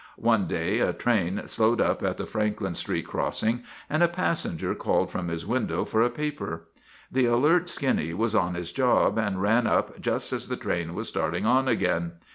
[0.17, 5.11] One day a train slowed up at the Franklin Street crossing and a passenger called
[5.11, 6.63] from his window for a paper.
[7.11, 11.07] The alert Skinny was on his job, and ran up just as the train was
[11.07, 12.13] starting on again.